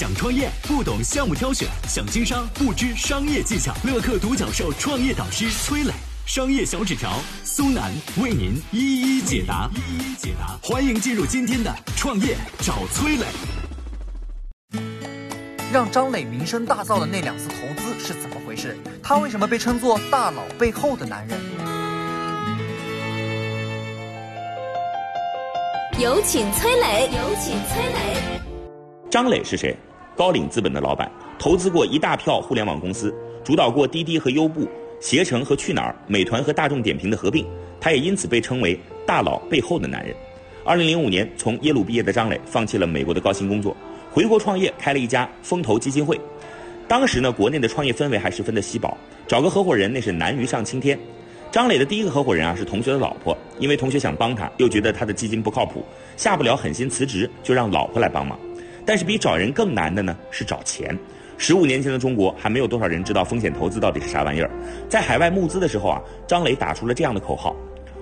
[0.00, 3.74] 想创业不懂项目挑选，想经商不知商业技巧。
[3.84, 5.92] 乐客独角兽创业导师崔磊，
[6.24, 9.68] 商业小纸条苏南为您一一解答。
[9.74, 13.26] 一一解答，欢迎进入今天的创业找崔磊。
[15.70, 18.78] 让张磊名声大噪的那两次投资是怎么回事？
[19.02, 21.38] 他为什么被称作大佬背后的男人？
[25.98, 28.40] 有请崔磊，有请崔磊。
[29.10, 29.76] 张磊是谁？
[30.20, 33.10] 高瓴资本的老板，投资过一大票互联网公司，
[33.42, 34.68] 主导过滴滴和优步、
[35.00, 37.46] 携程和去哪儿、美团和大众点评的合并。
[37.80, 40.14] 他也因此被称为“大佬背后的男人”。
[40.62, 43.74] 二零零五年，从耶鲁毕业的张磊放弃了美国的高薪工作，
[44.10, 46.20] 回国创业，开了一家风投基金会。
[46.86, 48.94] 当时呢，国内的创业氛围还十分的稀薄，
[49.26, 51.00] 找个合伙人那是难于上青天。
[51.50, 55.82] 张磊的第一个合伙人啊是同学的老婆，因为同学想帮他，又觉得他的基金不靠谱，
[56.18, 58.38] 下不了狠心辞职，就让老婆来帮忙。
[58.90, 60.98] 但是比找人更难的呢是找钱。
[61.38, 64.50] 十五年前的中国还没有多少人知道风险投资到底是啥玩意儿。
[64.88, 67.54] 在海外募资的时候啊，张磊打出了这样的口号：“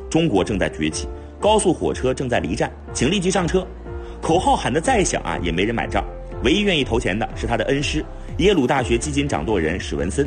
[0.08, 1.06] 中国正在崛起，
[1.38, 3.66] 高速火车正在离站，请立即上车。”
[4.22, 6.02] 口号喊得再响啊，也没人买账。
[6.42, 8.02] 唯一愿意投钱的是他的恩师，
[8.38, 10.26] 耶鲁大学基金掌舵人史文森。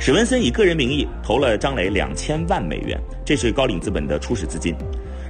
[0.00, 4.74] 史文森以个人名义投了张磊两千万美元，这是高瓴资本的初始资金。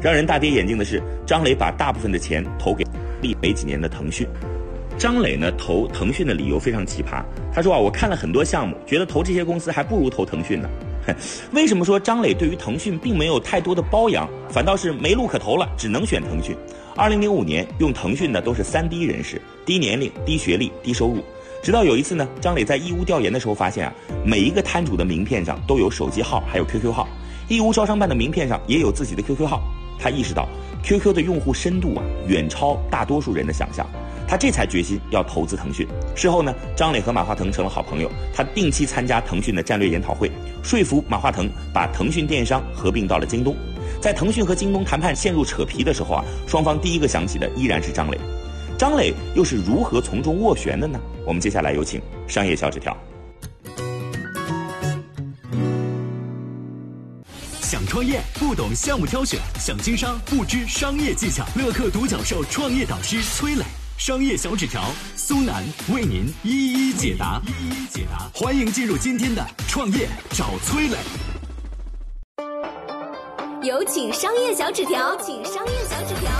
[0.00, 2.82] 让人大跌眼镜的是，张磊把大部分的钱投给
[3.20, 4.27] 立没几年的腾讯。
[5.03, 7.25] 张磊呢投腾讯的理由非常奇葩。
[7.53, 10.70] 他说啊，我看了很多项目，觉得投这些公司还不如投腾讯呢。
[11.50, 16.56] 为什么说张磊对于腾讯并没有太多的包养，反倒是没路可投了，只能选腾讯？
[16.94, 21.25] 二零零五年用腾讯的都是三低人士，低年龄、低学历、低收入。
[21.64, 23.92] 直到有一次呢，张磊在义乌调研的时候发现啊，
[24.25, 27.09] 每一个摊主的名片上都有手机号，还有 QQ 号。
[27.48, 29.64] 义乌招商办的名片上也有自己的 QQ 号。
[29.98, 30.48] 他意识到
[30.84, 33.84] QQ 的用户深度啊，远超大多数人的想象。
[34.27, 35.87] 他这才决心要投资腾讯。
[36.15, 38.11] 事后呢，张磊和马化腾成了好朋友。
[38.34, 40.31] 他定期参加腾讯的战略研讨会，
[40.62, 43.56] 说服马化腾把腾讯电商合并到了京东。
[44.00, 48.19] 在腾讯和京东谈判陷入扯皮的时候啊，双方第一个想起的依然是张磊。
[48.78, 50.99] 张磊又是如何从中斡旋的呢？
[51.25, 52.97] 我们接下来有请商业小纸条。
[57.61, 61.44] 想创业不懂项目挑选，想经商不知商业技巧。
[61.55, 63.62] 乐客独角兽创业导师崔磊。
[63.98, 64.82] 商业小纸条，
[65.14, 65.62] 苏南
[65.94, 67.41] 为您一一解答。
[67.47, 70.97] 一一解答，欢迎进入今天的创业找崔磊。
[73.62, 76.31] 有请商业小纸条，请商业小纸条。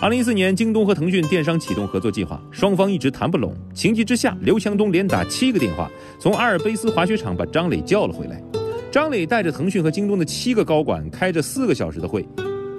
[0.00, 3.52] 二零一四年，京东和腾讯电商启动合作计划，双方一直谈不拢。
[3.74, 8.40] 情急之下，刘强东连打七个电话，从阿尔卑斯滑雪场把张磊叫了回来。
[8.92, 12.24] 张磊带着腾讯和京东的七个高管开着四个小时的会，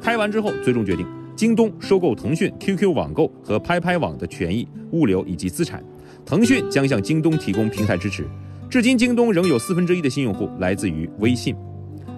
[0.02, 1.06] 开完之后，最终决定。
[1.38, 5.84] 京东收购腾讯 QQ 网购和拍拍网的权益、物流以及资产，
[6.25, 8.25] 腾讯将向京东提供平台支持。
[8.72, 11.56] 至今，京东仍有四分之一的新用户来自于微信。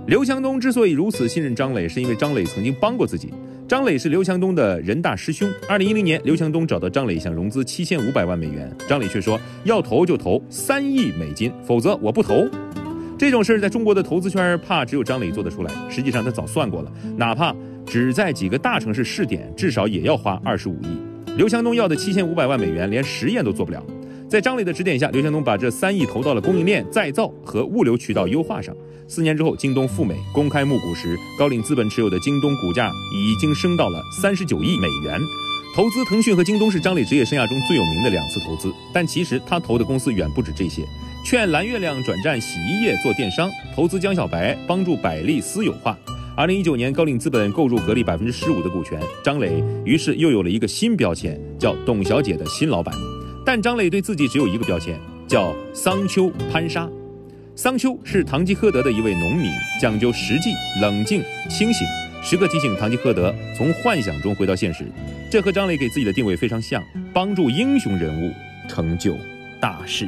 [0.07, 3.33] 刘强东之所以如此信任张磊，是因为张磊曾经帮过自己。
[3.67, 5.49] 张磊是刘强东的人大师兄。
[5.67, 12.47] 二零一零年，刘强东找到张磊想融资七千五百万美元，张磊却说要投就投三亿美金，否则我不投。
[13.17, 15.73] 这种事儿在中国的投资圈怕只有张磊做得出来。
[15.89, 17.53] 实际上他早算过了，哪怕。
[17.89, 21.35] 只在几个大城市试点，至少也要花二十五亿。
[21.35, 23.83] 刘强东要的七千五百万美元，连实验都做不了。
[24.29, 28.75] 在张磊的指点下，刘强东把这三亿投到了供应链再造和物流渠道优化上。
[29.07, 35.19] 四年之后，京东赴美公开募股时，高瓴资本持有的京东股价已经升到了三十九亿美元。
[35.75, 40.83] 投资腾讯和京东是张磊职业生涯中最有名的两次投资，但其实他投的公司远不止这些：
[41.25, 45.97] 劝蓝月亮转战洗衣液做电商，投资江小白，帮助百丽私有化。
[46.39, 52.95] 二零一九年，高瓴资本购入格力百分之十五的股权，张磊于是又有了一个新标签，叫“董小姐的新老板”。
[53.45, 56.89] 但张磊对自己只有一个标签，叫“桑丘潘沙”。
[57.57, 59.51] 桑丘是堂吉诃德的一位农民，
[59.81, 60.51] 讲究实际、
[60.81, 61.85] 冷静、清醒，
[62.23, 64.85] 时刻提醒堂吉诃德从幻想中回到现实。
[65.29, 66.81] 这和张磊给自己的定位非常像，
[67.13, 68.31] 帮助英雄人物
[68.69, 69.13] 成就
[69.59, 70.07] 大事。